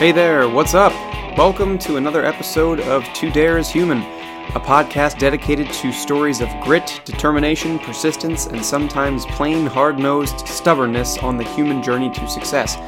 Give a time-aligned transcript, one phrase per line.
[0.00, 0.94] Hey there, what's up?
[1.36, 7.02] Welcome to another episode of To Dare Human, a podcast dedicated to stories of grit,
[7.04, 12.78] determination, persistence, and sometimes plain hard nosed stubbornness on the human journey to success.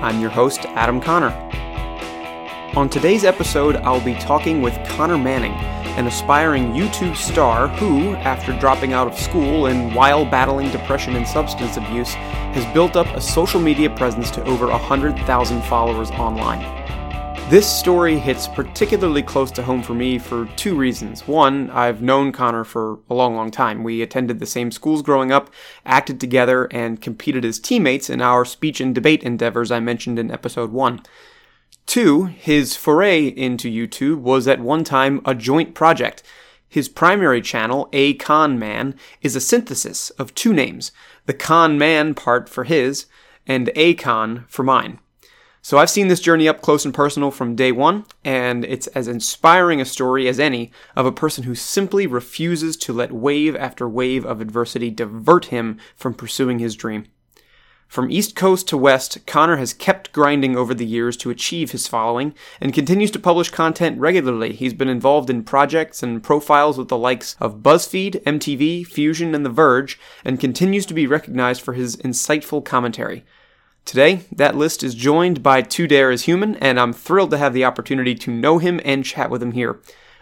[0.00, 1.28] I'm your host, Adam Connor.
[2.74, 5.52] On today's episode, I'll be talking with Connor Manning,
[5.96, 11.28] an aspiring YouTube star who, after dropping out of school and while battling depression and
[11.28, 12.14] substance abuse,
[12.54, 16.82] has built up a social media presence to over 100,000 followers online.
[17.50, 21.28] This story hits particularly close to home for me for two reasons.
[21.28, 23.84] One, I've known Connor for a long, long time.
[23.84, 25.50] We attended the same schools growing up,
[25.84, 30.30] acted together, and competed as teammates in our speech and debate endeavors I mentioned in
[30.30, 31.02] episode one.
[31.86, 36.22] Two, his foray into YouTube was at one time a joint project.
[36.68, 40.92] His primary channel, A Con Man, is a synthesis of two names
[41.26, 43.06] the Con Man part for his,
[43.46, 44.98] and A Con for mine.
[45.64, 49.06] So I've seen this journey up close and personal from day one, and it's as
[49.06, 53.88] inspiring a story as any of a person who simply refuses to let wave after
[53.88, 57.06] wave of adversity divert him from pursuing his dream.
[57.92, 61.86] From East Coast to West, Connor has kept grinding over the years to achieve his
[61.86, 64.54] following and continues to publish content regularly.
[64.54, 69.44] He's been involved in projects and profiles with the likes of BuzzFeed, MTV, Fusion, and
[69.44, 73.26] The Verge, and continues to be recognized for his insightful commentary.
[73.84, 77.52] Today, that list is joined by To Dare is Human, and I'm thrilled to have
[77.52, 79.80] the opportunity to know him and chat with him here.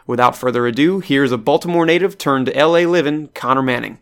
[0.08, 4.00] Without further ado, here's a Baltimore native turned LA living, Connor Manning.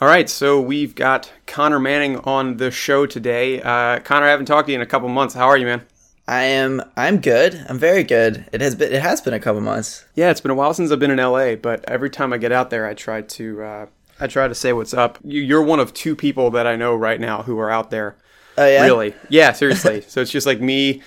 [0.00, 3.62] All right, so we've got Connor Manning on the show today.
[3.62, 5.34] Uh, Connor, I haven't talked to you in a couple months.
[5.34, 5.82] How are you, man?
[6.26, 6.82] I am.
[6.96, 7.64] I'm good.
[7.68, 8.44] I'm very good.
[8.52, 8.92] It has been.
[8.92, 10.04] It has been a couple months.
[10.16, 12.50] Yeah, it's been a while since I've been in LA, but every time I get
[12.50, 13.62] out there, I try to.
[13.62, 13.86] Uh,
[14.18, 15.16] I try to say what's up.
[15.22, 18.16] You, are one of two people that I know right now who are out there.
[18.58, 18.82] Oh yeah.
[18.82, 19.14] Really?
[19.28, 19.52] Yeah.
[19.52, 20.00] Seriously.
[20.08, 21.02] so it's just like me,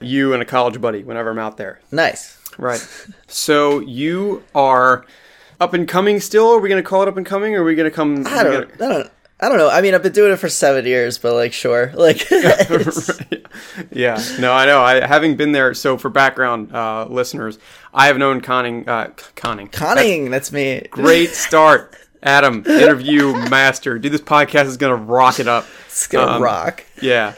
[0.00, 1.02] you, and a college buddy.
[1.02, 1.78] Whenever I'm out there.
[1.92, 2.38] Nice.
[2.56, 2.80] Right.
[3.26, 5.04] So you are
[5.60, 6.50] up and coming still?
[6.50, 8.26] Are we going to call it up and coming, or are we going to come?
[8.26, 8.94] I don't, gonna...
[8.94, 9.12] I don't.
[9.42, 9.70] I don't know.
[9.70, 12.28] I mean, I've been doing it for seven years, but like, sure, like,
[13.90, 14.22] yeah.
[14.38, 14.82] No, I know.
[14.82, 15.72] I having been there.
[15.72, 17.58] So for background uh, listeners,
[17.94, 18.86] I have known Conning.
[18.86, 19.68] Uh, Conning.
[19.68, 20.30] Conning.
[20.30, 20.86] That's, that's me.
[20.90, 22.66] Great start, Adam.
[22.66, 23.98] Interview master.
[23.98, 25.66] Dude, this podcast is gonna rock it up.
[25.86, 26.84] It's gonna um, rock.
[27.00, 27.34] Yeah.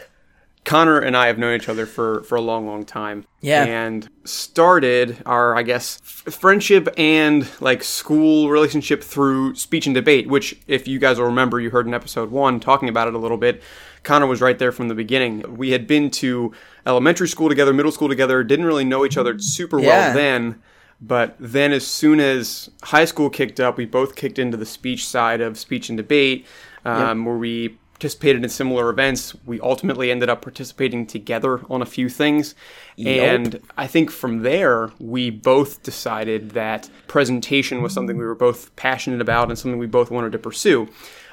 [0.64, 3.24] Connor and I have known each other for, for a long, long time.
[3.40, 3.64] Yeah.
[3.64, 10.28] And started our, I guess, f- friendship and like school relationship through speech and debate,
[10.28, 13.18] which, if you guys will remember, you heard in episode one talking about it a
[13.18, 13.60] little bit.
[14.04, 15.56] Connor was right there from the beginning.
[15.56, 16.52] We had been to
[16.86, 19.86] elementary school together, middle school together, didn't really know each other super yeah.
[19.86, 20.62] well then.
[21.00, 25.04] But then, as soon as high school kicked up, we both kicked into the speech
[25.04, 26.46] side of speech and debate,
[26.84, 27.26] um, yep.
[27.26, 29.32] where we participated in similar events.
[29.46, 32.56] We ultimately ended up participating together on a few things.
[32.96, 33.40] Yep.
[33.40, 38.74] And I think from there, we both decided that presentation was something we were both
[38.74, 40.88] passionate about and something we both wanted to pursue.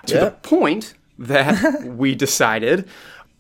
[0.06, 0.44] To yep.
[0.44, 2.88] the point that we decided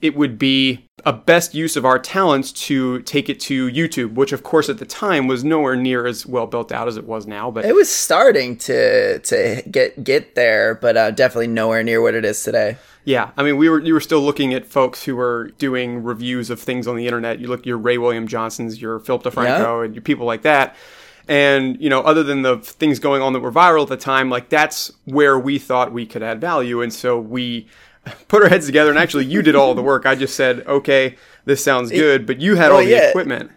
[0.01, 4.31] it would be a best use of our talents to take it to YouTube, which
[4.31, 7.27] of course at the time was nowhere near as well built out as it was
[7.27, 7.51] now.
[7.51, 12.15] But it was starting to to get get there, but uh, definitely nowhere near what
[12.15, 12.77] it is today.
[13.05, 16.49] Yeah, I mean, we were you were still looking at folks who were doing reviews
[16.49, 17.39] of things on the internet.
[17.39, 19.85] You look your Ray William Johnsons, your Philip DeFranco, yeah.
[19.85, 20.75] and your people like that.
[21.27, 24.29] And you know, other than the things going on that were viral at the time,
[24.29, 27.67] like that's where we thought we could add value, and so we
[28.27, 30.05] put our heads together, and actually, you did all the work.
[30.05, 31.15] I just said, okay,
[31.45, 33.09] this sounds good, but you had well, all the yeah.
[33.09, 33.51] equipment.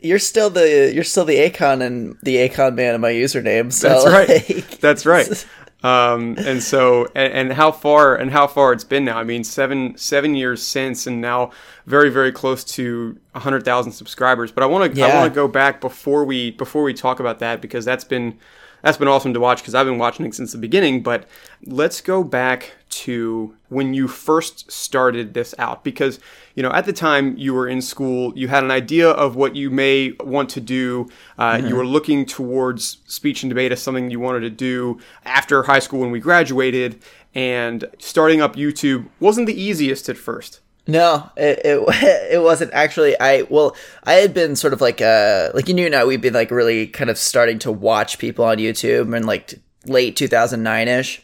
[0.00, 3.72] You're still the you're still the Acon and the Acon man in my username.
[3.72, 4.48] So that's right.
[4.48, 5.46] Like, that's right.
[5.82, 9.16] Um, and so and, and, how far and how far it's been now.
[9.16, 11.52] I mean, seven seven years since, and now
[11.86, 14.50] very very close to hundred thousand subscribers.
[14.50, 15.06] But I want to yeah.
[15.06, 18.36] I want to go back before we before we talk about that because that's been
[18.82, 21.00] that's been awesome to watch because I've been watching it since the beginning.
[21.00, 21.28] But
[21.64, 26.18] let's go back to when you first started this out because
[26.54, 29.54] you know at the time you were in school you had an idea of what
[29.54, 31.08] you may want to do
[31.38, 31.66] uh, mm-hmm.
[31.66, 35.78] you were looking towards speech and debate as something you wanted to do after high
[35.78, 37.02] school when we graduated
[37.34, 43.14] and starting up youtube wasn't the easiest at first no, it, it, it wasn't actually.
[43.20, 46.32] I well, I had been sort of like uh like you knew now we've been
[46.32, 51.22] like really kind of starting to watch people on YouTube in like late 2009 ish,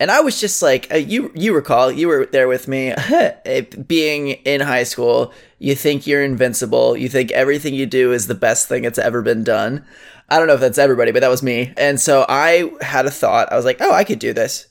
[0.00, 2.94] and I was just like uh, you you recall you were there with me
[3.86, 5.32] being in high school.
[5.58, 6.96] You think you're invincible.
[6.96, 9.84] You think everything you do is the best thing that's ever been done.
[10.28, 11.72] I don't know if that's everybody, but that was me.
[11.76, 13.52] And so I had a thought.
[13.52, 14.66] I was like, oh, I could do this.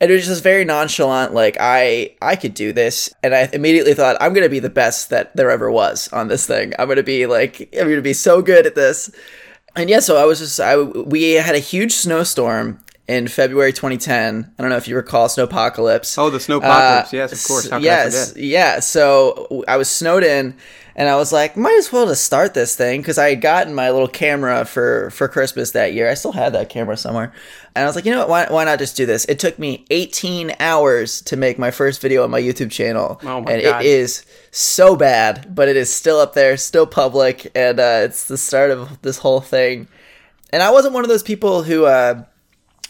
[0.00, 3.94] and it was just very nonchalant like i i could do this and i immediately
[3.94, 7.02] thought i'm gonna be the best that there ever was on this thing i'm gonna
[7.02, 9.10] be like i'm gonna be so good at this
[9.74, 12.78] and yeah so i was just i we had a huge snowstorm
[13.08, 14.52] in February 2010.
[14.58, 16.18] I don't know if you recall Snowpocalypse.
[16.18, 17.06] Oh, the Snowpocalypse.
[17.06, 17.70] Uh, yes, of course.
[17.70, 18.80] How yes, yeah.
[18.80, 20.54] So I was snowed in,
[20.96, 23.74] and I was like, might as well just start this thing because I had gotten
[23.74, 26.10] my little camera for for Christmas that year.
[26.10, 27.32] I still had that camera somewhere,
[27.76, 28.28] and I was like, you know what?
[28.28, 29.24] Why, why not just do this?
[29.26, 33.40] It took me 18 hours to make my first video on my YouTube channel, oh
[33.40, 33.82] my and God.
[33.82, 38.26] it is so bad, but it is still up there, still public, and uh, it's
[38.26, 39.86] the start of this whole thing.
[40.52, 41.84] And I wasn't one of those people who.
[41.84, 42.24] Uh,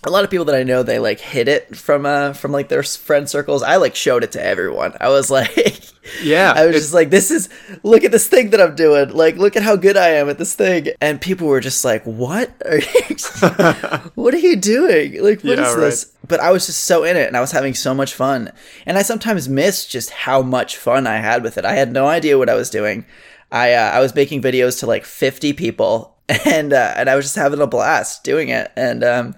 [0.04, 2.68] a lot of people that I know they like hid it from uh from like
[2.68, 3.62] their friend circles.
[3.62, 4.94] I like showed it to everyone.
[5.00, 5.80] I was like
[6.22, 6.52] Yeah.
[6.54, 7.48] I was just like this is
[7.82, 9.10] look at this thing that I'm doing.
[9.10, 10.88] Like look at how good I am at this thing.
[11.00, 12.52] And people were just like, "What?
[12.64, 13.16] Are you,
[14.14, 15.22] what are you doing?
[15.22, 17.52] Like what Yeah, is this?" But I was just so in it and I was
[17.52, 18.52] having so much fun.
[18.84, 21.64] And I sometimes miss just how much fun I had with it.
[21.64, 23.06] I had no idea what I was doing.
[23.50, 27.24] I uh, I was making videos to like 50 people and uh, and I was
[27.24, 28.70] just having a blast doing it.
[28.76, 29.34] And um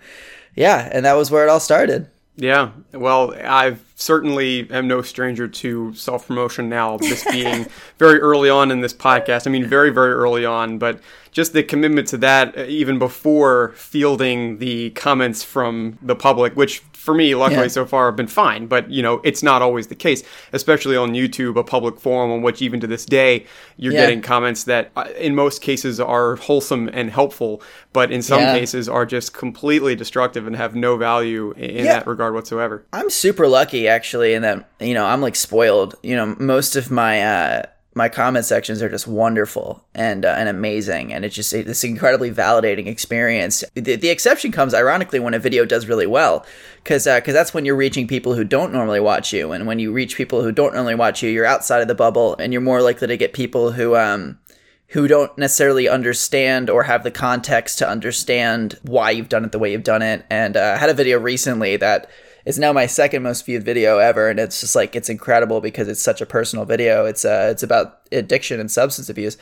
[0.59, 2.09] yeah, and that was where it all started.
[2.37, 2.73] Yeah.
[2.93, 7.67] Well, I certainly am no stranger to self promotion now, this being
[7.99, 9.47] very early on in this podcast.
[9.47, 11.01] I mean, very, very early on, but
[11.33, 16.79] just the commitment to that, uh, even before fielding the comments from the public, which
[16.93, 17.69] for me, luckily Yeah.
[17.69, 18.67] so far, have been fine.
[18.67, 20.23] But, you know, it's not always the case,
[20.53, 23.47] especially on YouTube, a public forum on which even to this day,
[23.77, 24.01] you're Yeah.
[24.01, 27.63] getting comments that uh, in most cases are wholesome and helpful,
[27.93, 28.59] but in some Yeah.
[28.59, 32.85] cases are just completely destructive and have no value in, that regard whatsoever.
[32.93, 35.95] I'm super lucky actually and that you know I'm like spoiled.
[36.03, 37.63] You know, most of my uh
[37.95, 42.31] my comment sections are just wonderful and uh, and amazing, and it's just this incredibly
[42.31, 43.65] validating experience.
[43.75, 46.47] The, the exception comes ironically when a video does really well,
[46.77, 49.93] because because that's when you're reaching people who don't normally watch you, and when you
[49.93, 52.83] reach people who don't normally watch you, you're outside of the bubble, and you're more
[52.83, 54.39] likely to get people who um
[54.93, 59.59] who don't necessarily understand or have the context to understand why you've done it the
[59.59, 60.25] way you've done it.
[60.31, 62.09] And uh, I had a video recently that
[62.49, 65.87] is now my second most viewed video ever, and it's just like it's incredible because
[65.87, 67.05] it's such a personal video.
[67.05, 69.37] It's uh, it's about addiction and substance abuse.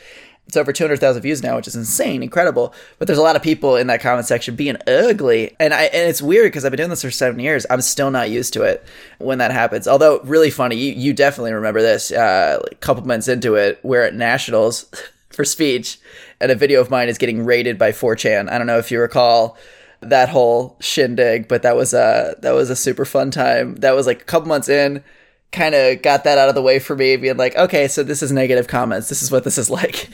[0.45, 2.73] It's over 200,000 views now, which is insane, incredible.
[2.99, 6.09] But there's a lot of people in that comment section being ugly, and I and
[6.09, 7.65] it's weird because I've been doing this for seven years.
[7.69, 8.85] I'm still not used to it
[9.19, 9.87] when that happens.
[9.87, 12.11] Although really funny, you you definitely remember this.
[12.11, 14.91] Uh, a couple months into it, we're at nationals
[15.29, 15.97] for speech,
[16.41, 18.51] and a video of mine is getting rated by 4chan.
[18.51, 19.57] I don't know if you recall
[20.01, 23.75] that whole shindig, but that was a that was a super fun time.
[23.75, 25.03] That was like a couple months in,
[25.51, 28.21] kind of got that out of the way for me, being like, okay, so this
[28.21, 29.09] is negative comments.
[29.09, 30.09] This is what this is like.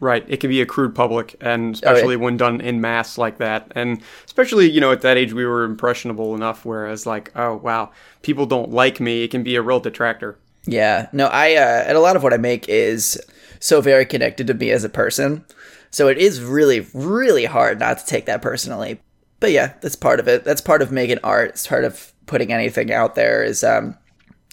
[0.00, 0.24] Right.
[0.28, 1.92] It can be a crude public, and Oh, yeah.
[1.92, 3.72] especially when done in mass like that.
[3.74, 7.90] And especially, you know, at that age, we were impressionable enough, whereas, like, oh, wow,
[8.22, 9.24] people don't like me.
[9.24, 10.38] It can be a real detractor.
[10.66, 11.08] Yeah.
[11.12, 13.20] No, I uh, and a lot of what I make is
[13.58, 15.44] so very connected to me as a person.
[15.90, 19.00] So it is really, really hard not to take that personally.
[19.40, 20.44] But yeah, that's part of it.
[20.44, 21.50] That's part of making art.
[21.50, 23.96] It's part of putting anything out there is um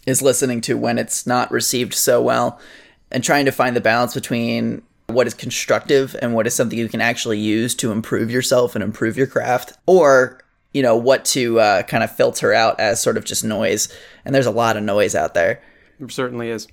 [0.08, 2.60] is listening to when it's not received so well
[3.12, 6.90] and trying to find the balance between what is constructive and what is something you
[6.90, 10.40] can actually use to improve yourself and improve your craft or
[10.74, 13.88] you know what to uh, kind of filter out as sort of just noise
[14.24, 15.62] and there's a lot of noise out there
[16.00, 16.68] It certainly is.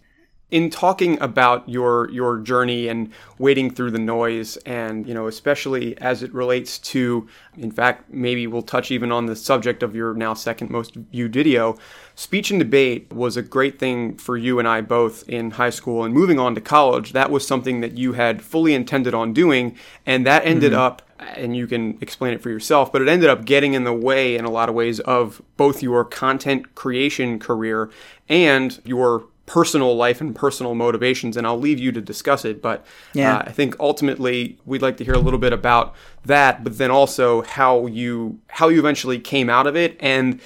[0.53, 5.97] In talking about your your journey and wading through the noise, and you know, especially
[5.97, 10.13] as it relates to, in fact, maybe we'll touch even on the subject of your
[10.13, 11.79] now second most viewed video.
[12.17, 16.05] Speech and debate was a great thing for you and I both in high school,
[16.05, 19.75] and moving on to college, that was something that you had fully intended on doing,
[20.05, 20.83] and that ended mm-hmm.
[20.83, 21.01] up
[21.37, 24.37] and you can explain it for yourself, but it ended up getting in the way
[24.37, 27.91] in a lot of ways of both your content creation career
[28.29, 31.37] and your personal life and personal motivations.
[31.37, 32.63] And I'll leave you to discuss it.
[32.63, 33.37] But Yeah.
[33.37, 35.95] uh, I think ultimately we'd like to hear a little bit about
[36.25, 40.41] that, but then also how you how you eventually came out of it and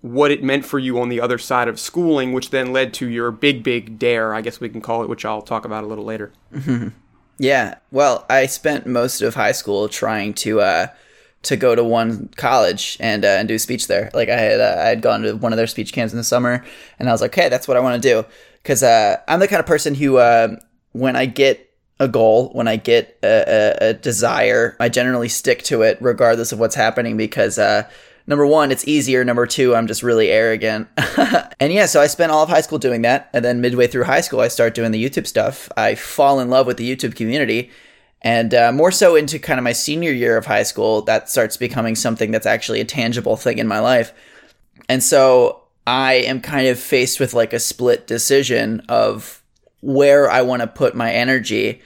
[0.00, 3.08] what it meant for you on the other side of schooling, which then led to
[3.08, 5.86] your big, big dare, I guess we can call it, which I'll talk about a
[5.86, 6.32] little later.
[7.40, 7.76] Yeah.
[7.92, 10.86] Well, I spent most of high school trying to uh
[11.42, 14.10] to go to one college and uh, and do speech there.
[14.14, 16.24] Like I had uh, I had gone to one of their speech camps in the
[16.24, 16.64] summer,
[16.98, 18.24] and I was like, okay, that's what I want to do
[18.62, 20.56] because uh, I'm the kind of person who uh,
[20.92, 21.64] when I get
[22.00, 23.26] a goal, when I get a,
[23.82, 27.58] a, a desire, I generally stick to it regardless of what's happening because.
[27.58, 27.88] Uh,
[28.28, 29.24] Number one, it's easier.
[29.24, 30.86] Number two, I'm just really arrogant.
[31.58, 33.30] and yeah, so I spent all of high school doing that.
[33.32, 35.70] And then midway through high school, I start doing the YouTube stuff.
[35.78, 37.70] I fall in love with the YouTube community.
[38.22, 41.56] And uh, more so into kind of my senior year of high school, that starts
[41.56, 44.12] becoming something that's actually a tangible thing in my life.
[44.88, 49.42] And so I am kind of faced with like a split decision of
[49.80, 51.80] where I want to put my energy.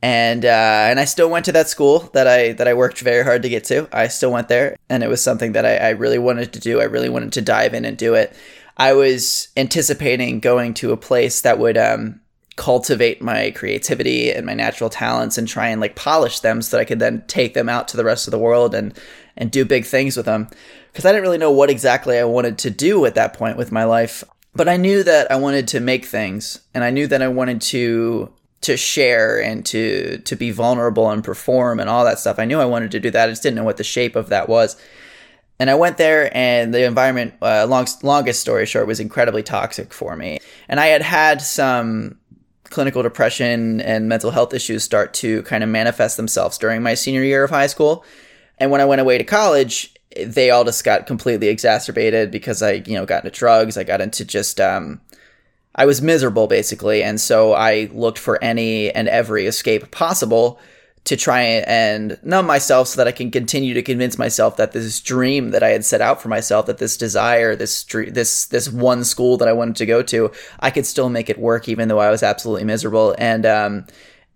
[0.00, 3.24] And uh, and I still went to that school that I that I worked very
[3.24, 3.88] hard to get to.
[3.92, 6.80] I still went there, and it was something that I, I really wanted to do.
[6.80, 8.32] I really wanted to dive in and do it.
[8.76, 12.20] I was anticipating going to a place that would um,
[12.58, 16.80] cultivate my creativity and my natural talents and try and like polish them so that
[16.80, 18.92] I could then take them out to the rest of the world and
[19.36, 20.48] and do big things with them.
[20.90, 23.70] Because I didn't really know what exactly I wanted to do at that point with
[23.70, 24.24] my life,
[24.54, 27.60] but I knew that I wanted to make things, and I knew that I wanted
[27.62, 32.40] to to share and to to be vulnerable and perform and all that stuff.
[32.40, 33.28] I knew I wanted to do that.
[33.28, 34.76] I just didn't know what the shape of that was.
[35.60, 39.92] And I went there, and the environment, uh, long, longest story short, was incredibly toxic
[39.92, 40.38] for me.
[40.68, 42.18] And I had had some
[42.70, 47.22] clinical depression and mental health issues start to kind of manifest themselves during my senior
[47.22, 48.04] year of high school.
[48.58, 52.82] And when I went away to college, they all just got completely exacerbated because I,
[52.86, 53.76] you know, got into drugs.
[53.76, 55.00] I got into just, um,
[55.74, 57.02] I was miserable basically.
[57.02, 60.58] And so I looked for any and every escape possible
[61.08, 65.00] to try and numb myself so that I can continue to convince myself that this
[65.00, 69.04] dream that I had set out for myself, that this desire, this this this one
[69.04, 71.98] school that I wanted to go to, I could still make it work even though
[71.98, 73.14] I was absolutely miserable.
[73.16, 73.86] And um,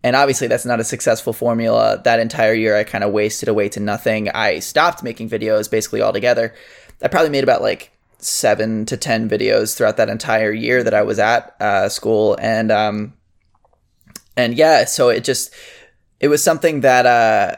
[0.03, 2.01] and obviously that's not a successful formula.
[2.05, 4.31] That entire year I kind of wasted away to nothing.
[4.31, 6.55] I stopped making videos basically altogether.
[7.03, 11.03] I probably made about like seven to ten videos throughout that entire year that I
[11.03, 13.13] was at uh, school, and um,
[14.39, 15.53] and yeah, so it just
[16.23, 17.57] it was something that uh,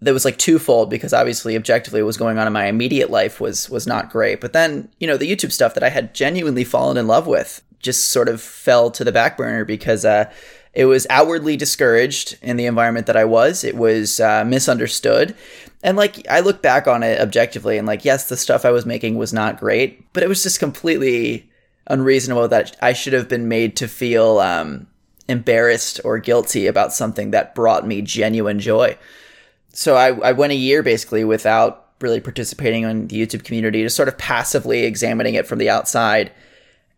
[0.00, 3.40] that was like twofold because obviously objectively what was going on in my immediate life
[3.40, 4.40] was was not great.
[4.40, 7.62] But then you know the youtube stuff that i had genuinely fallen in love with
[7.80, 10.32] just sort of fell to the back burner because uh,
[10.72, 13.64] it was outwardly discouraged in the environment that i was.
[13.64, 15.34] It was uh, misunderstood.
[15.82, 18.86] And like i look back on it objectively and like yes the stuff i was
[18.86, 21.50] making was not great but it was just completely
[21.88, 24.86] unreasonable that i should have been made to feel um,
[25.28, 28.96] embarrassed or guilty about something that brought me genuine joy.
[29.72, 33.96] So I, I went a year basically without really participating in the YouTube community, just
[33.96, 36.32] sort of passively examining it from the outside.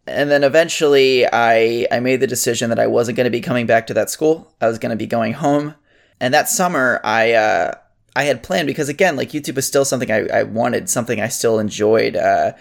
[0.06, 3.66] And then eventually I, I made the decision that I wasn't going to be coming
[3.66, 4.52] back to that school.
[4.61, 5.75] I was going to be going home.
[6.21, 7.75] And that summer I, uh,
[8.14, 11.28] I had planned because again, like YouTube is still something I, I wanted, something I
[11.28, 12.16] still enjoyed.
[12.16, 12.52] Uh,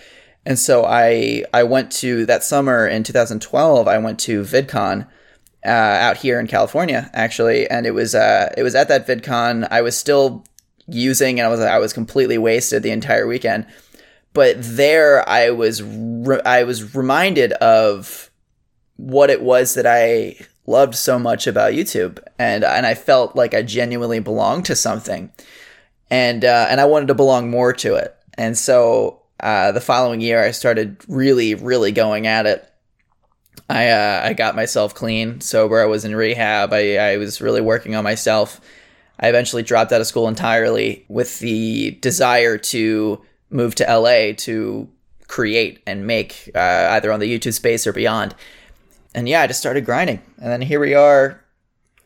[0.45, 5.07] and so I, I went to that summer in 2012, I went to VidCon
[5.65, 9.67] uh, out here in California, actually, and it was uh, it was at that VidCon.
[9.71, 10.45] I was still
[10.87, 13.65] using, and I was I was completely wasted the entire weekend.
[14.33, 18.29] But there, I was re- I was reminded of
[18.97, 23.53] what it was that I loved so much about YouTube, and and I felt like
[23.53, 25.31] I genuinely belonged to something,
[26.11, 28.15] and uh, and I wanted to belong more to it.
[28.37, 32.69] And so uh, the following year, I started really, really going at it
[33.69, 35.81] I uh, I got myself clean, sober.
[35.81, 36.73] I was in rehab.
[36.73, 38.61] I, I was really working on myself.
[39.19, 44.89] I eventually dropped out of school entirely with the desire to move to LA to
[45.27, 48.35] create and make uh, either on the YouTube space or beyond.
[49.13, 51.41] And yeah, I just started grinding, and then here we are,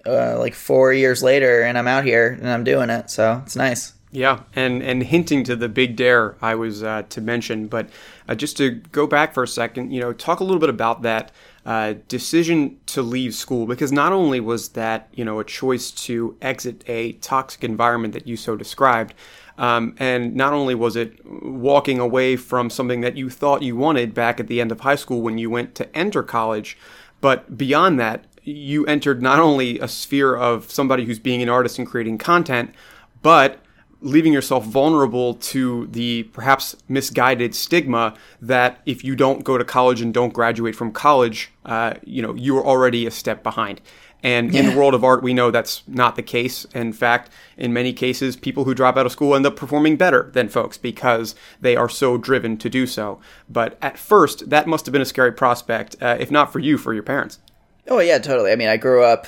[0.06, 3.10] uh, like four years later, and I'm out here and I'm doing it.
[3.10, 3.94] So it's nice.
[4.12, 7.89] Yeah, and and hinting to the big dare I was uh, to mention, but
[8.28, 11.04] uh, just to go back for a second, you know, talk a little bit about
[11.04, 11.32] that
[11.63, 16.36] uh, decision to leave school because not only was that you know a choice to
[16.42, 19.13] exit a toxic environment that you so described,
[19.60, 24.16] um, and not only was it walking away from something that you thought you wanted
[24.16, 26.80] back at the end of high school when you went to enter college,
[27.22, 31.78] but beyond that, you entered not only a sphere of somebody who's being an artist
[31.78, 32.74] and creating content,
[33.22, 33.60] but
[34.01, 40.01] leaving yourself vulnerable to the perhaps misguided stigma that if you don't go to college
[40.01, 43.82] and don't graduate from college, uh, you know, you are already a step behind.
[44.22, 44.62] And yeah.
[44.62, 46.65] in the world of art, we know that's not the case.
[46.75, 50.29] In fact, in many cases, people who drop out of school end up performing better
[50.34, 53.20] than folks because they are so driven to do so.
[53.50, 56.77] But at first, that must have been a scary prospect, uh, if not for you,
[56.77, 57.39] for your parents.
[57.88, 58.51] Oh, yeah, totally.
[58.51, 59.25] I mean, I grew up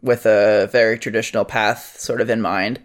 [0.00, 2.80] with a very traditional path sort of in mind.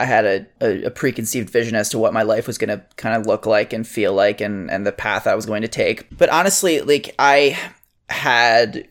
[0.00, 2.82] I had a, a, a, preconceived vision as to what my life was going to
[2.96, 5.68] kind of look like and feel like and, and the path I was going to
[5.68, 6.16] take.
[6.16, 7.58] But honestly, like I
[8.08, 8.88] had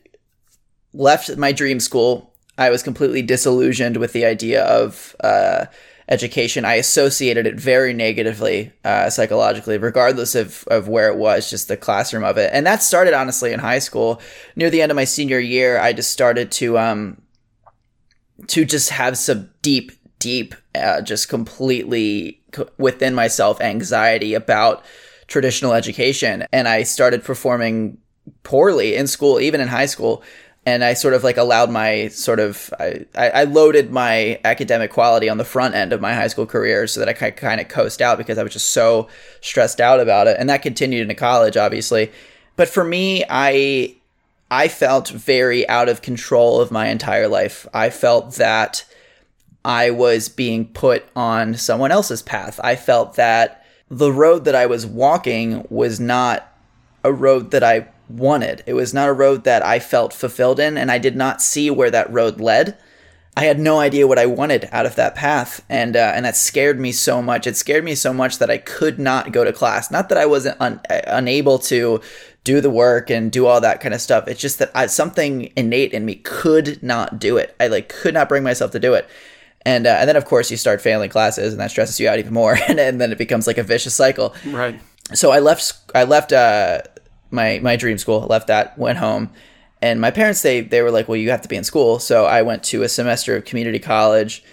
[0.94, 2.32] left my dream school.
[2.60, 5.66] I was completely disillusioned with the idea of uh,
[6.10, 6.64] education.
[6.64, 11.78] I associated it very negatively uh, psychologically, regardless of, of where it was, just the
[11.78, 12.52] classroom of it.
[12.54, 14.22] And that started honestly in high school.
[14.56, 17.20] Near the end of my senior year, I just started to um,
[18.48, 22.42] to just have some deep deep, uh, just completely
[22.78, 24.84] within myself anxiety about
[25.28, 26.46] traditional education.
[26.52, 27.98] And I started performing
[28.44, 30.24] poorly in school, even in high school.
[30.66, 35.30] And I sort of like allowed my sort of, I, I loaded my academic quality
[35.30, 37.70] on the front end of my high school career so that I could kind of
[37.70, 39.08] coast out because I was just so
[39.42, 40.36] stressed out about it.
[40.38, 42.12] And that continued into college, obviously.
[42.56, 43.96] But for me, I,
[44.52, 47.66] I felt very out of control of my entire life.
[47.74, 48.84] I felt that
[49.70, 52.60] I was being put on someone else's path.
[52.64, 56.52] I felt that the road that I was walking was not
[57.04, 58.64] a road that I wanted.
[58.66, 61.70] It was not a road that I felt fulfilled in, and I did not see
[61.70, 62.80] where that road led.
[63.38, 66.36] I had no idea what I wanted out of that path, and uh, and that
[66.36, 67.46] scared me so much.
[67.46, 69.92] It scared me so much that I could not go to class.
[69.92, 72.02] Not that I wasn't un- unable to
[72.44, 74.28] do the work and do all that kind of stuff.
[74.28, 77.56] It's just that I, something innate in me could not do it.
[77.60, 79.08] I like could not bring myself to do it.
[79.66, 82.20] And uh, and then of course you start failing classes, and that stresses you out
[82.20, 84.34] even more, and, and then it becomes like a vicious cycle.
[84.46, 84.80] Right.
[85.14, 85.74] So I left.
[85.94, 86.82] I left uh,
[87.32, 88.22] my my dream school.
[88.22, 88.78] Left that.
[88.78, 89.32] Went home
[89.82, 92.00] and my parents, they they were like, well, you have to be in school.
[92.00, 94.44] So I went to a semester of community college.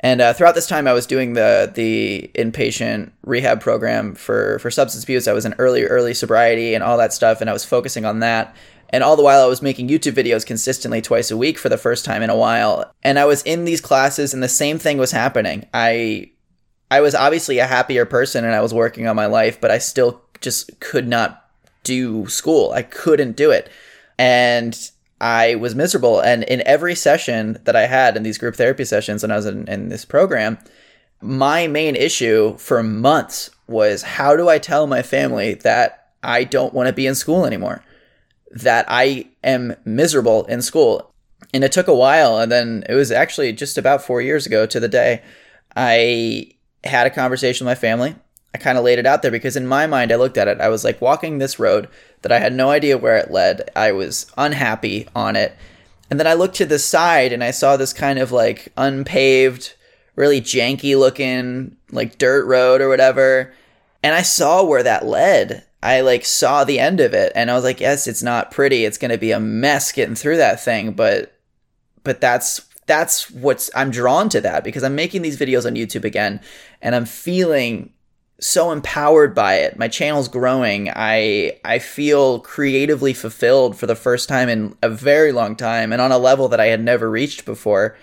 [0.00, 4.70] And uh, throughout this time, I was doing the the inpatient rehab program for for
[4.70, 5.26] substance abuse.
[5.26, 8.20] I was in early early sobriety and all that stuff, and I was focusing on
[8.20, 8.54] that.
[8.90, 11.78] And all the while, I was making YouTube videos consistently twice a week for the
[11.78, 12.92] first time in a while.
[13.02, 15.66] And I was in these classes, and the same thing was happening.
[15.74, 16.30] I
[16.90, 19.78] I was obviously a happier person, and I was working on my life, but I
[19.78, 21.44] still just could not
[21.82, 22.72] do school.
[22.72, 23.70] I couldn't do it
[24.18, 24.90] and
[25.20, 26.20] I was miserable.
[26.20, 29.46] And in every session that I had in these group therapy sessions when I was
[29.46, 30.58] in, in this program,
[31.20, 36.74] my main issue for months was how do I tell my family that I don't
[36.74, 37.82] want to be in school anymore?
[38.62, 41.12] That I am miserable in school.
[41.52, 42.38] And it took a while.
[42.38, 45.22] And then it was actually just about four years ago to the day
[45.76, 46.52] I
[46.84, 48.16] had a conversation with my family.
[48.54, 50.60] I kind of laid it out there because in my mind, I looked at it.
[50.60, 51.88] I was like walking this road
[52.22, 53.70] that I had no idea where it led.
[53.76, 55.54] I was unhappy on it.
[56.10, 59.74] And then I looked to the side and I saw this kind of like unpaved,
[60.14, 63.52] really janky looking, like dirt road or whatever.
[64.02, 65.64] And I saw where that led.
[65.86, 68.84] I like saw the end of it and I was like, yes, it's not pretty.
[68.84, 71.38] It's going to be a mess getting through that thing, but
[72.02, 76.04] but that's that's what's I'm drawn to that because I'm making these videos on YouTube
[76.04, 76.40] again
[76.82, 77.92] and I'm feeling
[78.40, 79.78] so empowered by it.
[79.78, 80.90] My channel's growing.
[80.92, 86.02] I I feel creatively fulfilled for the first time in a very long time and
[86.02, 87.96] on a level that I had never reached before.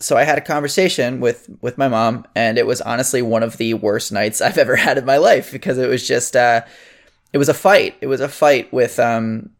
[0.00, 3.56] So I had a conversation with with my mom and it was honestly one of
[3.56, 6.60] the worst nights I've ever had in my life because it was just uh
[7.32, 7.96] it was a fight.
[8.00, 9.50] It was a fight with um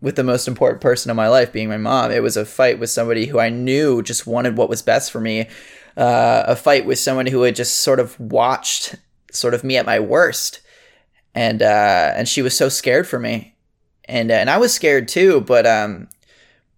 [0.00, 2.10] with the most important person in my life being my mom.
[2.10, 5.20] It was a fight with somebody who I knew just wanted what was best for
[5.20, 5.48] me.
[5.96, 8.96] Uh, a fight with someone who had just sort of watched
[9.30, 10.60] sort of me at my worst.
[11.34, 13.56] And uh, and she was so scared for me,
[14.04, 15.40] and and I was scared too.
[15.40, 16.08] But um,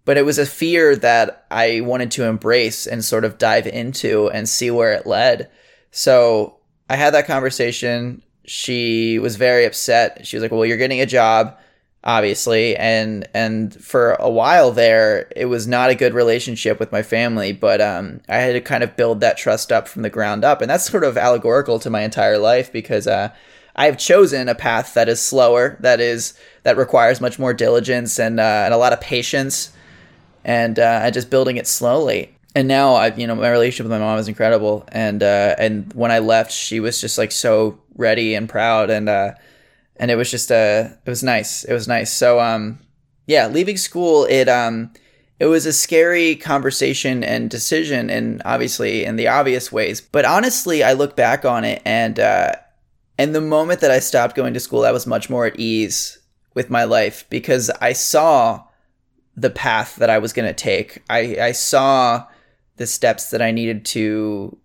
[0.06, 4.30] but it was a fear that I wanted to embrace and sort of dive into
[4.30, 5.50] and see where it led.
[5.90, 6.56] So
[6.88, 8.22] I had that conversation.
[8.46, 10.26] She was very upset.
[10.26, 11.56] She was like, "Well, you're getting a job."
[12.06, 17.02] obviously and and for a while there it was not a good relationship with my
[17.02, 20.44] family but um, i had to kind of build that trust up from the ground
[20.44, 23.28] up and that's sort of allegorical to my entire life because uh,
[23.74, 28.38] i've chosen a path that is slower that is that requires much more diligence and
[28.38, 29.72] uh, and a lot of patience
[30.44, 33.98] and uh, just building it slowly and now I, you know, my relationship with my
[33.98, 34.88] mom is incredible.
[34.88, 38.90] And uh, and when I left, she was just like so ready and proud.
[38.90, 39.32] And uh,
[39.96, 41.64] and it was just uh, it was nice.
[41.64, 42.12] It was nice.
[42.12, 42.78] So um
[43.26, 44.92] yeah, leaving school it um
[45.38, 50.00] it was a scary conversation and decision and obviously in the obvious ways.
[50.00, 52.52] But honestly, I look back on it and uh
[53.18, 56.18] and the moment that I stopped going to school, I was much more at ease
[56.54, 58.64] with my life because I saw
[59.36, 61.02] the path that I was going to take.
[61.08, 62.26] I, I saw
[62.76, 64.56] the steps that I needed to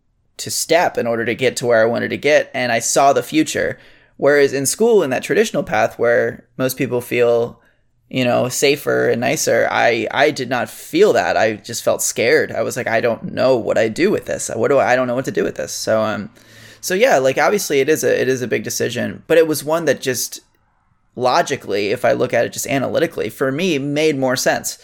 [0.41, 3.13] to step in order to get to where I wanted to get, and I saw
[3.13, 3.79] the future.
[4.17, 7.59] Whereas in school, in that traditional path where most people feel,
[8.07, 11.37] you know, safer and nicer, I, I did not feel that.
[11.37, 12.51] I just felt scared.
[12.51, 14.51] I was like, I don't know what I do with this.
[14.53, 15.73] What do I, I don't know what to do with this.
[15.73, 16.29] So, um,
[16.81, 19.63] so yeah, like obviously it is a, it is a big decision, but it was
[19.63, 20.41] one that just
[21.15, 24.77] logically, if I look at it just analytically, for me made more sense.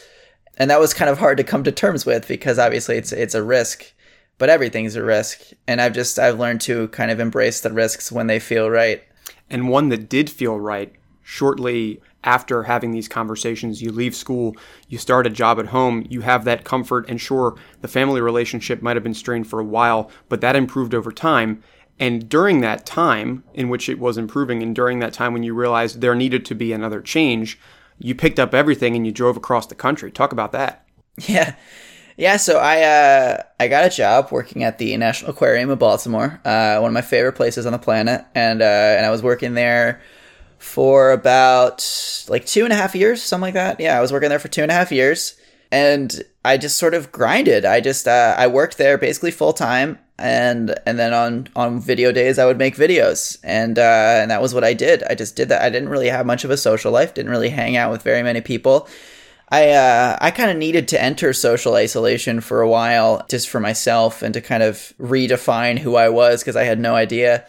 [0.58, 3.36] And that was kind of hard to come to terms with because obviously it's, it's
[3.36, 3.93] a risk
[4.38, 8.12] but everything's a risk and i've just i've learned to kind of embrace the risks
[8.12, 9.04] when they feel right
[9.50, 13.82] and one that did feel right shortly after having these conversations.
[13.82, 14.56] You leave school,
[14.89, 18.82] you start a job at home, you have that comfort, and sure, the family relationship
[18.82, 21.63] might have been strained for a while, but that improved over time.
[22.00, 25.54] And during that time in which it was improving, and during that time when you
[25.54, 27.58] realized there needed to be another change,
[27.97, 30.12] you picked up everything and you drove across the country.
[30.12, 30.84] Talk about that.
[31.28, 31.56] Yeah.
[32.17, 36.41] Yeah, so I uh, I got a job working at the National Aquarium of Baltimore,
[36.43, 39.53] uh, one of my favorite places on the planet, and uh, and I was working
[39.53, 40.01] there
[40.58, 43.80] for about like two and a half years, something like that.
[43.80, 45.39] Yeah, I was working there for two and a half years,
[45.71, 47.65] and I just sort of grinded.
[47.65, 52.12] I just uh, I worked there basically full time, and and then on on video
[52.12, 55.03] days I would make videos, and uh, and that was what I did.
[55.03, 55.62] I just did that.
[55.62, 57.13] I didn't really have much of a social life.
[57.13, 58.89] Didn't really hang out with very many people
[59.50, 63.60] I uh, I kind of needed to enter social isolation for a while, just for
[63.60, 67.46] myself, and to kind of redefine who I was because I had no idea.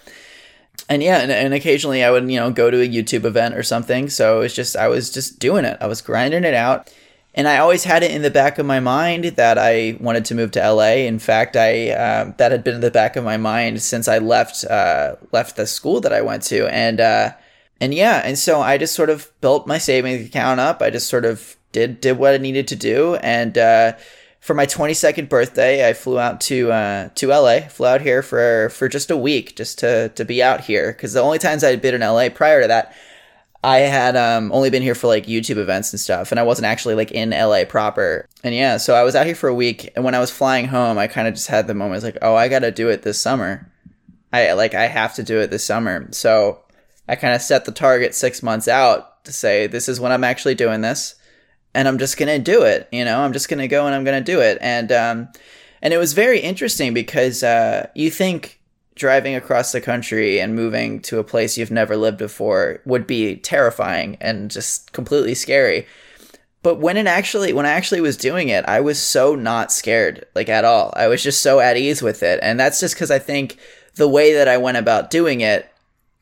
[0.88, 3.64] And yeah, and, and, occasionally I would you know go to a YouTube event or
[3.64, 4.08] something.
[4.10, 5.76] So it's just I was just doing it.
[5.80, 6.92] I was grinding it out,
[7.34, 10.36] and I always had it in the back of my mind that I wanted to
[10.36, 11.04] move to LA.
[11.04, 14.18] In fact, I uh, that had been in the back of my mind since I
[14.18, 17.32] left uh, left the school that I went to, and uh,
[17.80, 20.80] and yeah, and so I just sort of built my savings account up.
[20.80, 23.92] I just sort of did did what I needed to do, and uh,
[24.40, 27.60] for my 22nd birthday, I flew out to uh, to LA.
[27.68, 30.92] Flew out here for for just a week, just to to be out here.
[30.92, 32.94] Because the only times I had been in LA prior to that,
[33.62, 36.66] I had um, only been here for like YouTube events and stuff, and I wasn't
[36.66, 38.26] actually like in LA proper.
[38.44, 40.66] And yeah, so I was out here for a week, and when I was flying
[40.66, 43.02] home, I kind of just had the moment like, oh, I got to do it
[43.02, 43.70] this summer.
[44.32, 46.08] I like I have to do it this summer.
[46.12, 46.60] So
[47.08, 50.24] I kind of set the target six months out to say this is when I'm
[50.24, 51.16] actually doing this
[51.74, 52.88] and I'm just gonna do it.
[52.92, 54.58] You know, I'm just gonna go and I'm gonna do it.
[54.60, 55.28] And um,
[55.82, 58.60] and it was very interesting because uh, you think
[58.94, 63.36] driving across the country and moving to a place you've never lived before would be
[63.36, 65.86] terrifying and just completely scary.
[66.62, 70.26] But when it actually when I actually was doing it, I was so not scared
[70.34, 70.92] like at all.
[70.96, 72.40] I was just so at ease with it.
[72.42, 73.56] And that's just cuz I think
[73.94, 75.68] the way that I went about doing it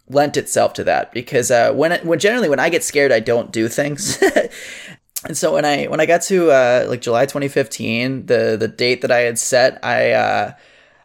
[0.09, 3.21] lent itself to that because uh, when it, when generally when I get scared I
[3.21, 4.23] don't do things
[5.27, 9.03] and so when I when I got to uh, like July 2015, the the date
[9.03, 10.53] that I had set, I uh,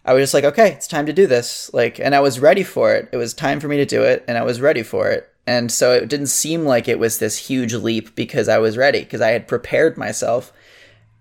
[0.06, 1.72] I was just like, okay, it's time to do this.
[1.74, 3.10] Like, and I was ready for it.
[3.12, 5.28] It was time for me to do it, and I was ready for it.
[5.48, 9.00] And so it didn't seem like it was this huge leap because I was ready
[9.00, 10.54] because I had prepared myself.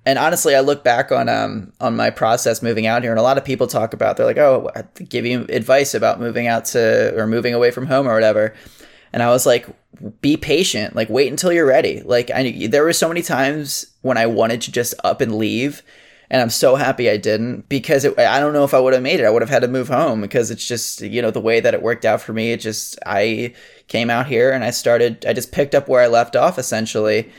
[0.07, 3.23] And honestly, I look back on um on my process moving out here, and a
[3.23, 6.67] lot of people talk about they're like, oh, I give you advice about moving out
[6.67, 8.55] to or moving away from home or whatever.
[9.13, 9.67] And I was like,
[10.21, 10.95] be patient.
[10.95, 12.01] Like, wait until you're ready.
[12.03, 15.83] Like, I there were so many times when I wanted to just up and leave,
[16.31, 19.03] and I'm so happy I didn't because it, I don't know if I would have
[19.03, 19.27] made it.
[19.27, 21.75] I would have had to move home because it's just you know the way that
[21.75, 22.53] it worked out for me.
[22.53, 23.55] It just I
[23.89, 25.27] came out here and I started.
[25.27, 27.31] I just picked up where I left off essentially,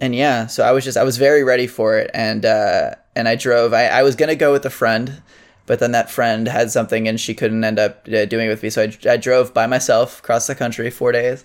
[0.00, 0.46] and yeah.
[0.46, 3.74] So I was just I was very ready for it, and uh, and I drove.
[3.74, 5.20] I, I was gonna go with a friend
[5.68, 8.62] but then that friend had something and she couldn't end up uh, doing it with
[8.62, 8.70] me.
[8.70, 11.44] So I, I drove by myself across the country four days.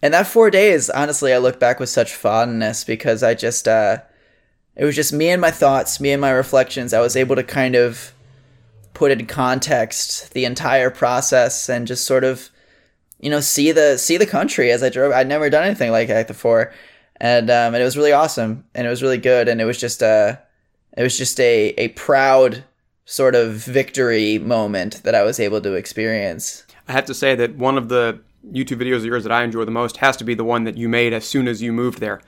[0.00, 3.98] And that four days, honestly, I look back with such fondness because I just, uh,
[4.76, 6.94] it was just me and my thoughts, me and my reflections.
[6.94, 8.12] I was able to kind of
[8.94, 12.50] put in context the entire process and just sort of,
[13.18, 15.12] you know, see the see the country as I drove.
[15.12, 16.72] I'd never done anything like that before,
[17.16, 19.78] and um, and it was really awesome and it was really good and it was
[19.78, 20.36] just a, uh,
[20.98, 22.62] it was just a a proud
[23.06, 26.64] sort of victory moment that I was able to experience.
[26.88, 28.20] I have to say that one of the
[28.52, 30.76] YouTube videos of yours that I enjoy the most has to be the one that
[30.76, 32.20] you made as soon as you moved there.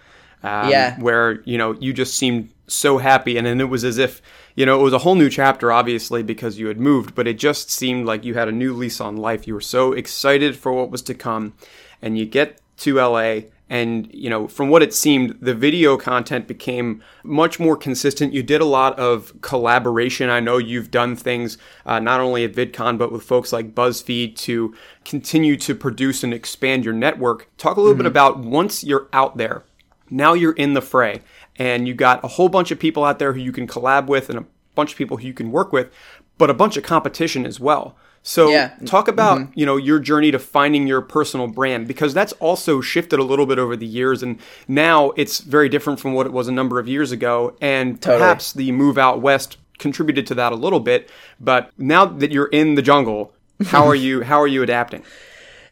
[0.42, 0.98] Um, yeah.
[1.00, 3.36] Where, you know, you just seemed so happy.
[3.36, 4.22] And then it was as if,
[4.54, 7.38] you know, it was a whole new chapter, obviously, because you had moved, but it
[7.38, 9.48] just seemed like you had a new lease on life.
[9.48, 11.54] You were so excited for what was to come.
[12.00, 16.46] And you get to LA and you know from what it seemed the video content
[16.46, 18.32] became much more consistent.
[18.32, 20.30] You did a lot of collaboration.
[20.30, 24.36] I know you've done things uh, not only at vidcon but with folks like buzzfeed
[24.36, 27.48] to continue to produce and expand your network.
[27.58, 28.02] Talk a little mm-hmm.
[28.02, 29.64] bit about once you're out there
[30.10, 31.22] now you're in the fray
[31.56, 34.30] and you got a whole bunch of people out there who you can collab with
[34.30, 35.90] and a bunch of people who you can work with
[36.36, 37.96] but a bunch of competition as well
[38.28, 38.74] so yeah.
[38.84, 39.52] talk about, mm-hmm.
[39.54, 43.46] you know, your journey to finding your personal brand because that's also shifted a little
[43.46, 44.38] bit over the years and
[44.68, 48.20] now it's very different from what it was a number of years ago and totally.
[48.20, 51.10] perhaps the move out west contributed to that a little bit,
[51.40, 53.32] but now that you're in the jungle,
[53.64, 55.02] how are you how are you adapting?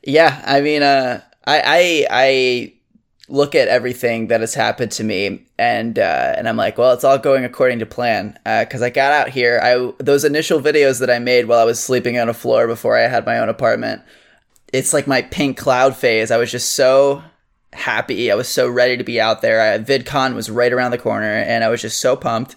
[0.02, 2.72] Yeah, I mean uh I I I
[3.28, 7.04] look at everything that has happened to me and uh, and I'm like, well, it's
[7.04, 8.38] all going according to plan.
[8.44, 11.64] Because uh, I got out here, I those initial videos that I made while I
[11.64, 14.02] was sleeping on a floor before I had my own apartment.
[14.72, 16.30] It's like my pink cloud phase.
[16.30, 17.22] I was just so
[17.72, 18.30] happy.
[18.30, 19.60] I was so ready to be out there.
[19.60, 22.56] I, VidCon was right around the corner, and I was just so pumped.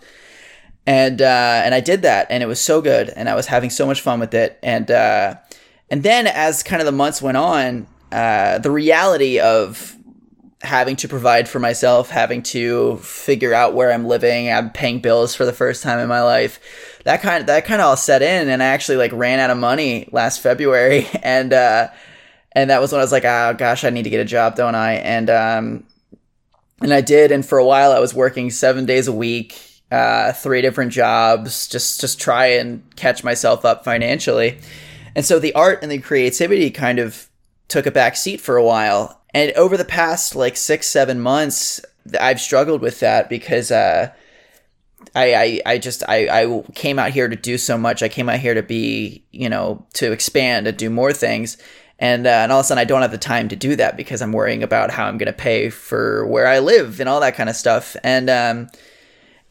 [0.85, 3.69] and uh, and I did that, and it was so good, and I was having
[3.69, 5.35] so much fun with it, and uh,
[5.89, 9.95] and then as kind of the months went on, uh, the reality of
[10.61, 15.33] having to provide for myself, having to figure out where I'm living, I'm paying bills
[15.33, 16.59] for the first time in my life.
[17.05, 19.49] That kind of, that kind of all set in, and I actually like ran out
[19.49, 21.87] of money last February, and uh,
[22.51, 24.55] and that was when I was like, oh gosh, I need to get a job,
[24.55, 24.95] don't I?
[24.95, 25.85] And um,
[26.81, 29.57] and I did, and for a while I was working seven days a week,
[29.91, 34.59] uh, three different jobs, just just try and catch myself up financially.
[35.15, 37.27] And so the art and the creativity kind of
[37.67, 39.18] took a back seat for a while.
[39.33, 41.81] And over the past like six, seven months,
[42.19, 44.11] I've struggled with that because uh,
[45.15, 48.01] I, I, I just I, I came out here to do so much.
[48.01, 51.57] I came out here to be, you know, to expand and do more things.
[52.01, 53.97] And, uh, and all of a sudden, I don't have the time to do that
[53.97, 57.19] because I'm worrying about how I'm going to pay for where I live and all
[57.19, 57.97] that kind of stuff.
[58.03, 58.69] And um,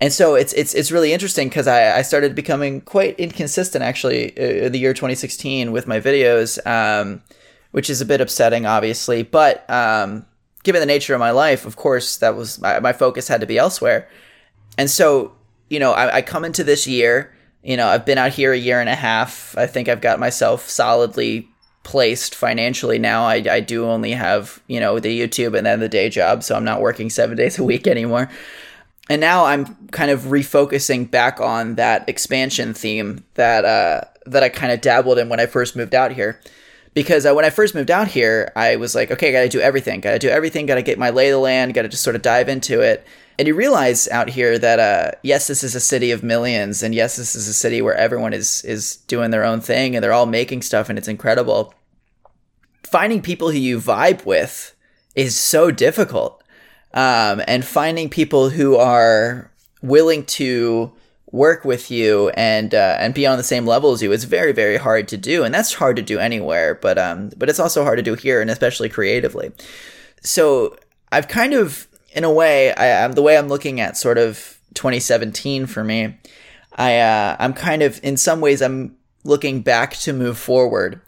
[0.00, 4.36] and so it's it's it's really interesting because I, I started becoming quite inconsistent actually
[4.38, 7.22] uh, in the year 2016 with my videos, um,
[7.78, 9.22] which is a bit upsetting, obviously.
[9.22, 10.26] But um,
[10.64, 13.46] given the nature of my life, of course, that was my, my focus had to
[13.46, 14.08] be elsewhere.
[14.76, 15.36] And so
[15.68, 17.32] you know, I, I come into this year.
[17.62, 19.56] You know, I've been out here a year and a half.
[19.56, 21.46] I think I've got myself solidly
[21.84, 23.22] placed financially now.
[23.22, 26.56] I, I do only have, you know, the YouTube and then the day job, so
[26.56, 28.28] I'm not working seven days a week anymore
[29.08, 34.48] and now I'm kind of refocusing back on that expansion theme that uh, that I
[34.48, 36.40] kind of dabbled in when I first moved out here.
[36.98, 39.48] Because uh, when I first moved out here, I was like, okay, I got to
[39.48, 40.00] do everything.
[40.00, 40.66] Got to do everything.
[40.66, 41.72] Got to get my lay of the land.
[41.72, 43.06] Got to just sort of dive into it.
[43.38, 46.92] And you realize out here that uh, yes, this is a city of millions, and
[46.92, 50.12] yes, this is a city where everyone is is doing their own thing, and they're
[50.12, 51.72] all making stuff, and it's incredible.
[52.82, 54.74] Finding people who you vibe with
[55.14, 56.42] is so difficult
[56.94, 60.90] um, and finding people who are willing to
[61.30, 64.52] work with you and uh, and be on the same level as you is very
[64.52, 67.82] very hard to do and that's hard to do anywhere but um but it's also
[67.84, 69.52] hard to do here and especially creatively.
[70.22, 70.76] So
[71.12, 74.58] I've kind of in a way I, am the way I'm looking at sort of
[74.74, 76.16] 2017 for me
[76.76, 81.00] I uh, I'm kind of in some ways I'm looking back to move forward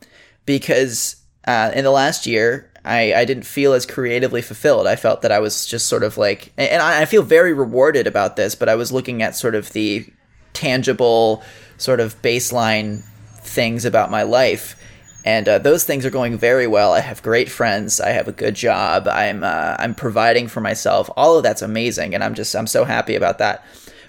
[0.44, 4.86] because uh, in the last year I, I didn't feel as creatively fulfilled.
[4.86, 8.36] I felt that I was just sort of like, and I, feel very rewarded about
[8.36, 10.06] this, but I was looking at sort of the
[10.52, 11.42] tangible,
[11.76, 13.02] sort of baseline
[13.42, 14.76] things about my life.
[15.24, 16.94] And uh, those things are going very well.
[16.94, 18.00] I have great friends.
[18.00, 19.06] I have a good job.
[19.06, 21.10] I'm uh, I'm providing for myself.
[21.14, 23.62] All of that's amazing, and I'm just I'm so happy about that.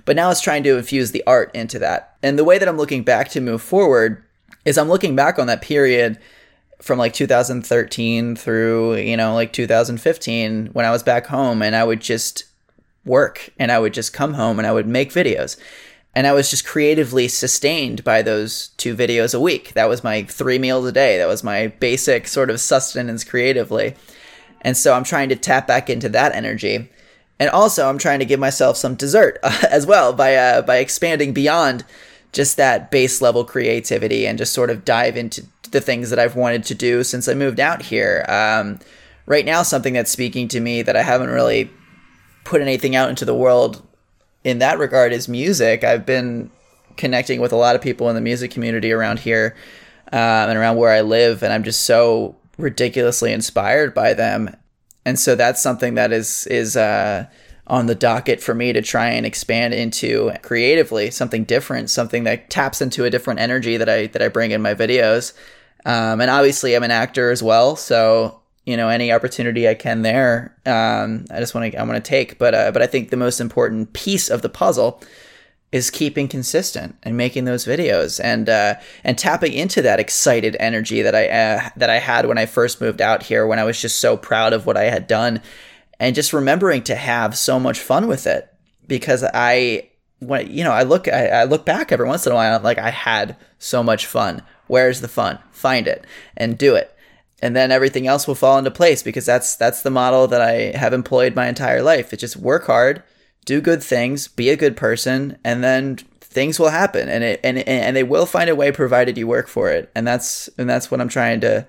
[0.05, 2.15] But now it's trying to infuse the art into that.
[2.23, 4.23] And the way that I'm looking back to move forward
[4.63, 6.17] is I'm looking back on that period
[6.82, 11.84] from like 2013 through you know like 2015 when I was back home and I
[11.84, 12.46] would just
[13.06, 15.58] work and I would just come home and I would make videos
[16.13, 19.74] and I was just creatively sustained by those two videos a week.
[19.74, 21.17] That was my three meals a day.
[21.17, 23.96] That was my basic sort of sustenance creatively.
[24.62, 26.89] And so I'm trying to tap back into that energy.
[27.39, 30.78] And also I'm trying to give myself some dessert uh, as well by uh, by
[30.78, 31.86] expanding beyond
[32.34, 36.36] just that base level creativity and just sort of dive into the things that I've
[36.36, 38.25] wanted to do since I moved out here.
[38.27, 38.79] Um,
[39.25, 41.69] right now, something that's speaking to me that I haven't really
[42.43, 43.81] put anything out into the world
[44.43, 45.84] in that regard is music.
[45.84, 46.49] I've been
[46.97, 49.55] connecting with a lot of people in the music community around here
[50.12, 54.55] um, and around where I live, and I'm just so ridiculously inspired by them.
[55.05, 57.25] And so that's something that is is uh,
[57.67, 62.49] on the docket for me to try and expand into creatively something different, something that
[62.49, 65.34] taps into a different energy that I that I bring in my videos.
[65.86, 70.04] Um, and obviously, I'm an actor as well, so you know any opportunity I can
[70.04, 72.38] there, um, I just want to I want to take.
[72.38, 75.02] But uh, but I think the most important piece of the puzzle
[75.72, 81.02] is keeping consistent and making those videos and uh, and tapping into that excited energy
[81.02, 83.82] that I uh, that I had when I first moved out here, when I was
[83.82, 85.41] just so proud of what I had done,
[86.00, 88.54] and just remembering to have so much fun with it
[88.88, 89.89] because I
[90.20, 92.78] when you know I look I, I look back every once in a while like
[92.78, 95.38] I had so much fun Where's the fun?
[95.51, 96.07] Find it
[96.38, 96.95] and do it.
[97.41, 100.71] And then everything else will fall into place because that's that's the model that I
[100.77, 102.13] have employed my entire life.
[102.13, 103.03] It's just work hard,
[103.43, 107.57] do good things, be a good person, and then things will happen and it and
[107.57, 109.91] and they will find a way provided you work for it.
[109.93, 111.67] And that's and that's what I'm trying to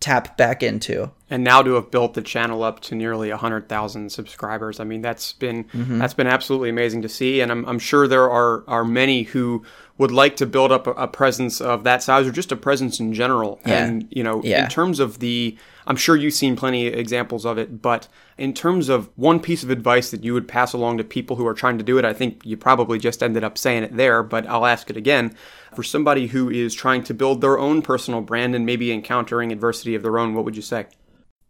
[0.00, 1.10] tap back into.
[1.30, 4.78] and now to have built the channel up to nearly 100,000 subscribers.
[4.78, 5.98] I mean, that's been mm-hmm.
[5.98, 9.64] that's been absolutely amazing to see and I'm, I'm sure there are are many who
[9.96, 12.98] would like to build up a, a presence of that size or just a presence
[12.98, 13.60] in general.
[13.66, 13.84] Yeah.
[13.84, 14.64] And, you know, yeah.
[14.64, 18.54] in terms of the I'm sure you've seen plenty of examples of it, but in
[18.54, 21.52] terms of one piece of advice that you would pass along to people who are
[21.52, 24.46] trying to do it, I think you probably just ended up saying it there, but
[24.46, 25.36] I'll ask it again.
[25.76, 29.94] For somebody who is trying to build their own personal brand and maybe encountering adversity
[29.94, 30.86] of their own, what would you say?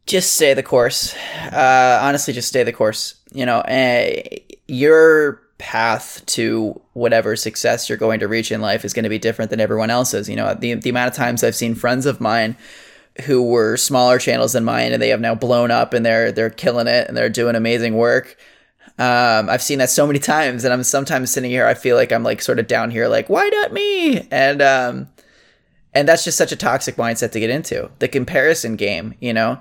[0.07, 1.15] just stay the course.
[1.51, 3.17] Uh, honestly, just stay the course.
[3.33, 4.11] You know, uh,
[4.69, 9.19] your path to whatever success you're going to reach in life is going to be
[9.19, 10.29] different than everyone else's.
[10.29, 12.57] You know, the the amount of times I've seen friends of mine
[13.27, 16.51] who were smaller channels than mine and they have now blown up and they're they're
[16.51, 18.37] killing it and they're doing amazing work.
[18.99, 21.67] Um, I've seen that so many times, and I'm sometimes sitting here.
[21.67, 24.27] I feel like I'm like sort of down here, like why not me?
[24.31, 25.09] And um,
[25.93, 27.91] and that's just such a toxic mindset to get into.
[27.99, 29.61] The comparison game, you know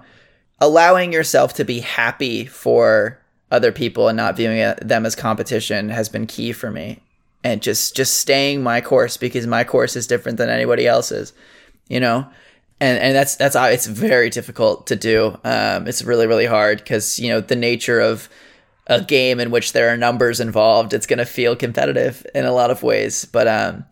[0.63, 3.19] allowing yourself to be happy for
[3.53, 6.99] other people and not viewing them as competition has been key for me.
[7.45, 11.33] And just just staying my course because my course is different than anybody else's
[11.87, 12.27] you know?
[12.79, 15.37] And and that's that's it's very difficult to do.
[15.43, 18.29] Um, it's really really hard because you know the nature of
[18.87, 22.51] a game in which there are numbers involved it's going to feel competitive in a
[22.51, 23.25] lot of ways.
[23.25, 23.85] But um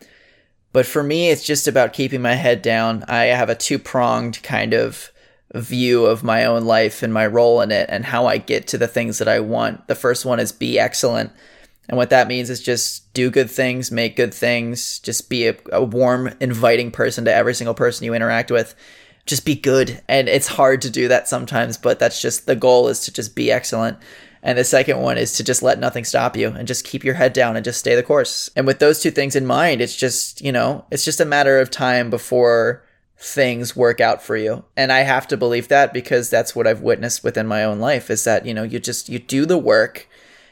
[0.74, 3.06] but for me it's just about keeping my head down.
[3.08, 5.12] I have a two pronged kind of
[5.56, 8.78] view of my own life and my role in it and how I get to
[8.78, 9.88] the things that I want.
[9.88, 11.32] The first one is be excellent.
[11.90, 15.58] And what that means is just do good things, make good things, just be a,
[15.72, 18.76] a, warm, inviting person to every single person you interact with.
[19.26, 20.02] Just be good.
[20.08, 23.36] And it's hard to do that sometimes, but that's just the goal is to just
[23.36, 23.98] be excellent.
[24.44, 27.14] And the second one is to just let nothing stop you and just keep your
[27.14, 28.50] head down and just stay the course.
[28.56, 31.60] And with those two things in mind, it's just, you know, it's just a matter
[31.60, 32.84] of time before
[33.22, 34.66] things work out for you.
[34.76, 38.10] And I have to believe that because that's what I've witnessed within my own life
[38.10, 40.08] is that, you know, you just you do the work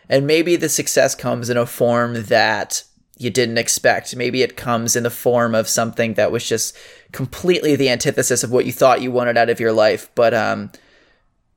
[0.07, 2.83] and maybe the success comes in a form that
[3.17, 4.15] you didn't expect.
[4.15, 6.77] Maybe it comes in the form of something that was just
[7.11, 10.09] completely the antithesis of what you thought you wanted out of your life.
[10.13, 10.71] But um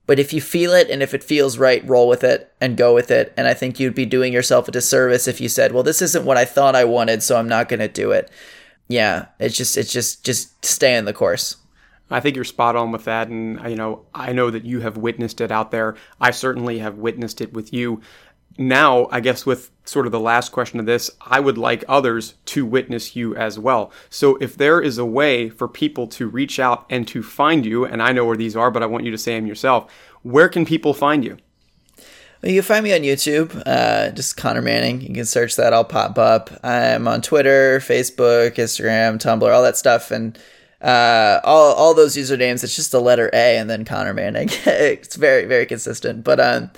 [0.06, 2.94] but if you feel it and if it feels right, roll with it and go
[2.94, 3.32] with it.
[3.36, 6.24] And I think you'd be doing yourself a disservice if you said, "Well, this isn't
[6.24, 8.30] what I thought I wanted, so I'm not going to do it."
[8.92, 11.56] Yeah, it's just it's just just stay in the course.
[12.10, 14.96] I think you're spot on with that, and you know I know that you have
[14.98, 15.96] witnessed it out there.
[16.20, 18.02] I certainly have witnessed it with you.
[18.58, 22.34] Now, I guess with sort of the last question of this, I would like others
[22.46, 23.90] to witness you as well.
[24.10, 27.86] So if there is a way for people to reach out and to find you,
[27.86, 30.50] and I know where these are, but I want you to say them yourself, where
[30.50, 31.38] can people find you?
[32.44, 35.00] You can find me on YouTube, uh, just Connor Manning.
[35.00, 36.50] You can search that; I'll pop up.
[36.64, 40.36] I'm on Twitter, Facebook, Instagram, Tumblr, all that stuff, and
[40.80, 42.64] uh, all all those usernames.
[42.64, 44.48] It's just the letter A and then Connor Manning.
[44.66, 46.24] it's very very consistent.
[46.24, 46.70] But um,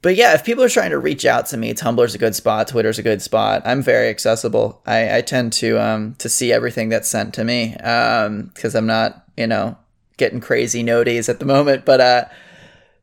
[0.00, 2.68] but yeah, if people are trying to reach out to me, Tumblr's a good spot.
[2.68, 3.62] Twitter's a good spot.
[3.66, 4.80] I'm very accessible.
[4.86, 8.86] I, I tend to um to see everything that's sent to me um because I'm
[8.86, 9.76] not you know
[10.16, 12.24] getting crazy noties at the moment, but uh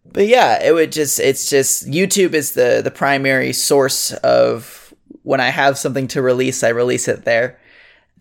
[0.06, 5.40] but yeah, it would just it's just YouTube is the the primary source of when
[5.40, 7.60] I have something to release, I release it there.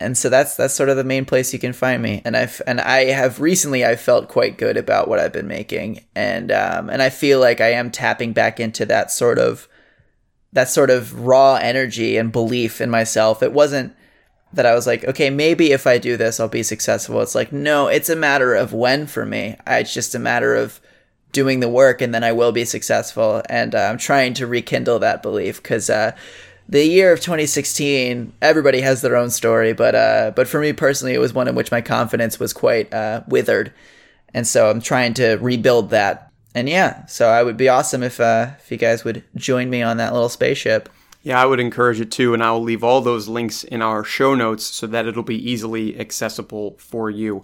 [0.00, 2.22] And so that's that's sort of the main place you can find me.
[2.24, 6.04] And I've and I have recently I felt quite good about what I've been making.
[6.14, 9.68] And um and I feel like I am tapping back into that sort of
[10.52, 13.42] that sort of raw energy and belief in myself.
[13.42, 13.94] It wasn't
[14.52, 17.22] that I was like, okay, maybe if I do this, I'll be successful.
[17.22, 19.56] It's like, no, it's a matter of when for me.
[19.66, 20.78] It's just a matter of
[21.32, 23.42] doing the work and then I will be successful.
[23.48, 26.12] And uh, I'm trying to rekindle that belief because uh,
[26.68, 31.14] the year of 2016, everybody has their own story, but uh, but for me personally,
[31.14, 33.72] it was one in which my confidence was quite uh, withered,
[34.32, 36.30] and so I'm trying to rebuild that.
[36.54, 39.82] And yeah, so I would be awesome if uh, if you guys would join me
[39.82, 40.88] on that little spaceship.
[41.22, 44.02] Yeah, I would encourage it too, and I will leave all those links in our
[44.02, 47.42] show notes so that it'll be easily accessible for you.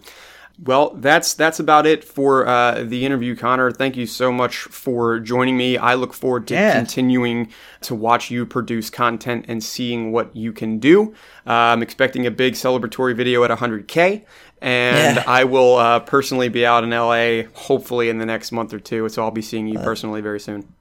[0.61, 3.71] Well, that's that's about it for uh, the interview, Connor.
[3.71, 5.77] Thank you so much for joining me.
[5.77, 6.73] I look forward to yeah.
[6.73, 11.15] continuing to watch you produce content and seeing what you can do.
[11.47, 14.25] Uh, I'm expecting a big celebratory video at 100k,
[14.61, 15.25] and yeah.
[15.29, 19.09] I will uh, personally be out in LA hopefully in the next month or two.
[19.09, 20.73] So I'll be seeing you uh, personally very soon.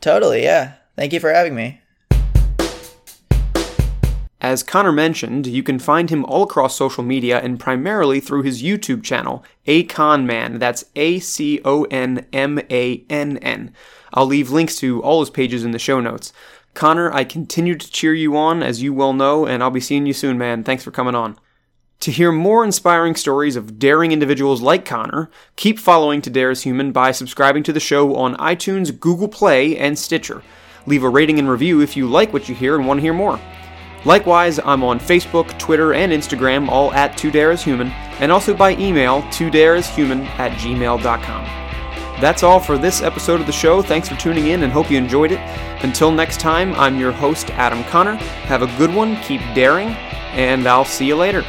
[0.00, 0.74] Totally, yeah.
[0.96, 1.80] Thank you for having me.
[4.40, 8.62] As Connor mentioned, you can find him all across social media and primarily through his
[8.62, 10.58] YouTube channel, A Con Man.
[10.58, 13.74] That's A C O N M A N N.
[14.14, 16.32] I'll leave links to all his pages in the show notes.
[16.72, 20.06] Connor, I continue to cheer you on, as you well know, and I'll be seeing
[20.06, 20.64] you soon, man.
[20.64, 21.38] Thanks for coming on.
[22.00, 26.62] To hear more inspiring stories of daring individuals like Connor, keep following To Dare is
[26.62, 30.42] Human by subscribing to the show on iTunes, Google Play, and Stitcher.
[30.86, 33.12] Leave a rating and review if you like what you hear and want to hear
[33.12, 33.38] more.
[34.04, 37.90] Likewise, I'm on Facebook, Twitter, and Instagram, all at 2dareishuman,
[38.20, 41.44] and also by email, 2dareishuman at gmail.com.
[42.20, 43.80] That's all for this episode of the show.
[43.80, 45.40] Thanks for tuning in and hope you enjoyed it.
[45.82, 48.14] Until next time, I'm your host, Adam Connor.
[48.14, 49.88] Have a good one, keep daring,
[50.34, 51.44] and I'll see you later.